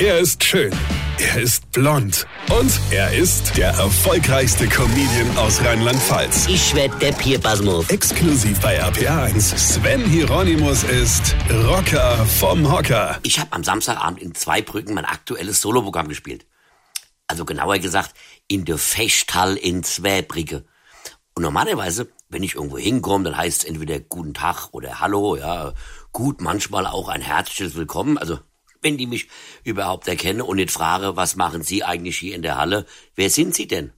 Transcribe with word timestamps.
Er 0.00 0.18
ist 0.18 0.42
schön. 0.42 0.72
Er 1.18 1.42
ist 1.42 1.70
blond. 1.72 2.26
Und 2.58 2.80
er 2.90 3.12
ist 3.12 3.54
der 3.58 3.68
erfolgreichste 3.72 4.66
Comedian 4.66 5.36
aus 5.36 5.62
Rheinland-Pfalz. 5.62 6.46
Ich 6.48 6.74
werd 6.74 7.02
der 7.02 7.12
Pierpasmus. 7.12 7.90
Exklusiv 7.90 8.58
bei 8.60 8.82
RPA1. 8.82 9.58
Sven 9.58 10.02
Hieronymus 10.06 10.84
ist 10.84 11.36
Rocker 11.66 12.16
vom 12.24 12.72
Hocker. 12.72 13.18
Ich 13.24 13.40
habe 13.40 13.52
am 13.52 13.62
Samstagabend 13.62 14.22
in 14.22 14.34
Zweibrücken 14.34 14.94
mein 14.94 15.04
aktuelles 15.04 15.60
Soloprogramm 15.60 16.08
gespielt. 16.08 16.46
Also 17.26 17.44
genauer 17.44 17.76
gesagt 17.76 18.14
in 18.48 18.64
der 18.64 18.78
Festhall 18.78 19.58
in 19.58 19.84
Zweibrücke. 19.84 20.64
Und 21.34 21.42
normalerweise, 21.42 22.08
wenn 22.30 22.42
ich 22.42 22.54
irgendwo 22.54 22.78
hinkomme, 22.78 23.24
dann 23.24 23.36
heißt 23.36 23.64
es 23.64 23.68
entweder 23.68 24.00
Guten 24.00 24.32
Tag 24.32 24.68
oder 24.72 25.00
Hallo, 25.00 25.36
ja, 25.36 25.74
gut, 26.10 26.40
manchmal 26.40 26.86
auch 26.86 27.10
ein 27.10 27.20
herzliches 27.20 27.74
Willkommen. 27.74 28.16
Also 28.16 28.38
wenn 28.82 28.96
die 28.96 29.06
mich 29.06 29.28
überhaupt 29.64 30.08
erkennen 30.08 30.40
und 30.40 30.56
nicht 30.56 30.70
frage, 30.70 31.16
was 31.16 31.36
machen 31.36 31.62
Sie 31.62 31.84
eigentlich 31.84 32.18
hier 32.18 32.34
in 32.34 32.42
der 32.42 32.56
Halle? 32.56 32.86
Wer 33.14 33.30
sind 33.30 33.54
Sie 33.54 33.66
denn? 33.66 33.92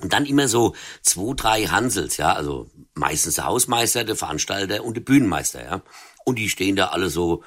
Und 0.00 0.12
dann 0.12 0.26
immer 0.26 0.48
so 0.48 0.74
zwei, 1.02 1.34
drei 1.34 1.66
Hansels, 1.66 2.16
ja, 2.16 2.32
also 2.32 2.70
meistens 2.94 3.34
der 3.34 3.44
Hausmeister, 3.44 4.04
der 4.04 4.16
Veranstalter 4.16 4.84
und 4.84 4.96
der 4.96 5.02
Bühnenmeister, 5.02 5.64
ja. 5.64 5.82
Und 6.24 6.38
die 6.38 6.48
stehen 6.48 6.76
da 6.76 6.86
alle 6.88 7.10
so 7.10 7.42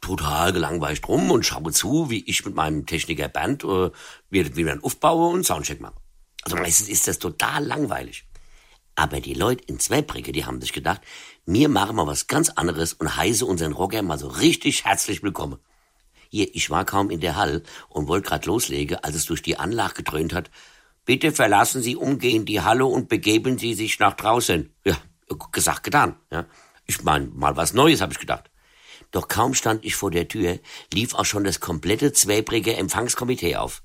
total 0.00 0.52
gelangweilt 0.52 1.06
rum 1.08 1.30
und 1.30 1.46
schauen 1.46 1.72
zu, 1.72 2.10
wie 2.10 2.24
ich 2.26 2.44
mit 2.44 2.54
meinem 2.54 2.86
Techniker 2.86 3.28
Band 3.28 3.64
äh, 3.64 3.90
wieder, 4.30 4.56
wieder 4.56 4.72
einen 4.72 4.84
aufbaue 4.84 5.32
und 5.32 5.44
Soundcheck 5.44 5.80
mache. 5.80 5.94
Also 6.42 6.56
meistens 6.56 6.88
ist 6.88 7.08
das 7.08 7.18
total 7.18 7.64
langweilig. 7.64 8.24
Aber 8.94 9.20
die 9.20 9.34
Leute 9.34 9.64
in 9.66 9.78
Zweibrücke, 9.78 10.32
die 10.32 10.44
haben 10.44 10.60
sich 10.60 10.72
gedacht, 10.72 11.00
wir 11.44 11.68
machen 11.68 11.96
mal 11.96 12.06
was 12.06 12.26
ganz 12.26 12.50
anderes 12.50 12.92
und 12.94 13.16
heiße 13.16 13.44
unseren 13.44 13.72
Rocker 13.72 14.02
mal 14.02 14.18
so 14.18 14.28
richtig 14.28 14.84
herzlich 14.84 15.22
willkommen. 15.22 15.58
Hier, 16.28 16.48
ich 16.54 16.70
war 16.70 16.84
kaum 16.84 17.10
in 17.10 17.20
der 17.20 17.36
Hall 17.36 17.62
und 17.88 18.08
wollte 18.08 18.28
grad 18.28 18.46
loslegen, 18.46 18.98
als 19.02 19.14
es 19.14 19.26
durch 19.26 19.42
die 19.42 19.58
Anlage 19.58 19.94
gedröhnt 19.94 20.32
hat. 20.32 20.50
Bitte 21.04 21.32
verlassen 21.32 21.82
Sie 21.82 21.96
umgehend 21.96 22.48
die 22.48 22.60
Halle 22.60 22.84
und 22.84 23.08
begeben 23.08 23.58
Sie 23.58 23.74
sich 23.74 23.98
nach 23.98 24.14
draußen. 24.14 24.74
Ja, 24.84 24.96
gesagt, 25.52 25.84
getan. 25.84 26.16
Ja. 26.30 26.46
Ich 26.86 27.02
mein, 27.02 27.32
mal 27.34 27.56
was 27.56 27.74
Neues, 27.74 28.00
habe 28.00 28.12
ich 28.12 28.18
gedacht. 28.18 28.50
Doch 29.10 29.28
kaum 29.28 29.54
stand 29.54 29.84
ich 29.84 29.94
vor 29.94 30.10
der 30.10 30.28
Tür, 30.28 30.58
lief 30.92 31.14
auch 31.14 31.24
schon 31.24 31.44
das 31.44 31.60
komplette 31.60 32.12
Zweibrige 32.12 32.76
Empfangskomitee 32.76 33.56
auf. 33.56 33.82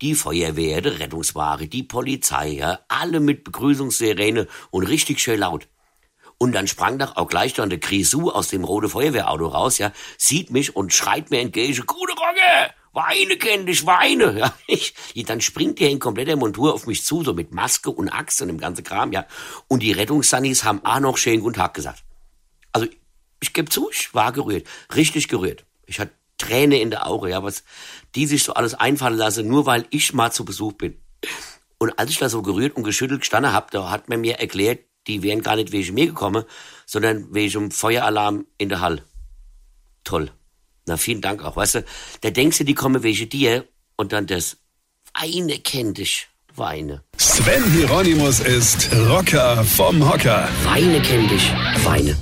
Die 0.00 0.14
Feuerwehr, 0.14 0.80
die 0.80 0.88
Rettungsware, 0.88 1.66
die 1.66 1.82
Polizei, 1.82 2.50
ja, 2.50 2.80
alle 2.88 3.20
mit 3.20 3.44
Begrüßungssirene 3.44 4.46
und 4.70 4.84
richtig 4.84 5.20
schön 5.20 5.40
laut. 5.40 5.68
Und 6.38 6.52
dann 6.52 6.68
sprang 6.68 6.98
doch 6.98 7.16
auch 7.16 7.26
gleich 7.26 7.54
dann 7.54 7.68
der 7.68 7.80
Grisou 7.80 8.30
aus 8.30 8.48
dem 8.48 8.62
rote 8.62 8.88
Feuerwehrauto 8.88 9.46
raus, 9.46 9.78
ja, 9.78 9.92
sieht 10.16 10.50
mich 10.50 10.76
und 10.76 10.92
schreit 10.92 11.30
mir 11.30 11.40
entgegen, 11.40 11.74
gute 11.84 12.12
Rogge, 12.12 12.72
weine 12.92 13.36
kenn 13.36 13.66
dich, 13.66 13.84
weine, 13.86 14.38
ja, 14.38 14.54
ich, 14.68 14.94
dann 15.26 15.40
springt 15.40 15.80
er 15.80 15.90
in 15.90 15.98
kompletter 15.98 16.36
Montur 16.36 16.74
auf 16.74 16.86
mich 16.86 17.04
zu, 17.04 17.24
so 17.24 17.34
mit 17.34 17.52
Maske 17.52 17.90
und 17.90 18.08
Axt 18.08 18.40
und 18.40 18.48
dem 18.48 18.58
ganzen 18.58 18.84
Kram, 18.84 19.12
ja, 19.12 19.26
und 19.66 19.82
die 19.82 19.90
Rettungssannis 19.90 20.62
haben 20.62 20.84
auch 20.84 21.00
noch 21.00 21.16
schön 21.16 21.40
guten 21.40 21.56
Tag 21.56 21.74
gesagt. 21.74 22.04
Also, 22.72 22.86
ich 23.40 23.52
gebe 23.52 23.68
zu, 23.68 23.90
ich 23.90 24.14
war 24.14 24.30
gerührt, 24.30 24.66
richtig 24.94 25.26
gerührt. 25.26 25.64
Ich 25.86 25.98
hatte 25.98 26.12
Träne 26.38 26.80
in 26.80 26.90
der 26.90 27.06
Auge, 27.06 27.30
ja, 27.30 27.42
was 27.42 27.64
die 28.14 28.26
sich 28.26 28.44
so 28.44 28.54
alles 28.54 28.74
einfallen 28.74 29.16
lassen, 29.16 29.48
nur 29.48 29.66
weil 29.66 29.86
ich 29.90 30.12
mal 30.12 30.30
zu 30.30 30.44
Besuch 30.44 30.74
bin. 30.74 30.96
Und 31.78 31.98
als 31.98 32.10
ich 32.10 32.18
da 32.18 32.28
so 32.28 32.42
gerührt 32.42 32.76
und 32.76 32.84
geschüttelt 32.84 33.20
gestanden 33.20 33.52
hab, 33.52 33.70
da 33.70 33.90
hat 33.90 34.08
man 34.08 34.20
mir 34.20 34.38
erklärt, 34.38 34.80
die 35.08 35.22
wären 35.22 35.42
gar 35.42 35.56
nicht 35.56 35.72
wegen 35.72 35.94
mir 35.94 36.06
gekommen, 36.06 36.44
sondern 36.86 37.34
wegen 37.34 37.70
Feueralarm 37.70 38.46
in 38.58 38.68
der 38.68 38.80
Hall. 38.80 39.02
Toll. 40.04 40.30
Na, 40.86 40.96
vielen 40.96 41.20
Dank 41.20 41.44
auch, 41.44 41.56
weißt 41.56 41.76
du, 41.76 41.84
da 42.20 42.30
denkst 42.30 42.58
du, 42.58 42.64
die 42.64 42.74
kommen 42.74 43.02
wegen 43.02 43.28
dir 43.28 43.64
und 43.96 44.12
dann 44.12 44.26
das 44.26 44.56
Weine 45.20 45.58
kennt 45.58 45.98
dich. 45.98 46.28
Weine. 46.54 47.02
Sven 47.16 47.64
Hieronymus 47.72 48.40
ist 48.40 48.88
Rocker 49.08 49.64
vom 49.64 50.08
Hocker. 50.08 50.48
Weine 50.64 51.00
kennt 51.02 51.30
dich. 51.30 51.52
Weine. 51.84 52.16